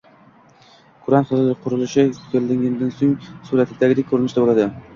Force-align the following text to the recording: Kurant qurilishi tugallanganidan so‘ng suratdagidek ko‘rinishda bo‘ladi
Kurant 1.07 1.33
qurilishi 1.67 2.07
tugallanganidan 2.17 2.91
so‘ng 2.97 3.15
suratdagidek 3.51 4.13
ko‘rinishda 4.13 4.47
bo‘ladi 4.49 4.71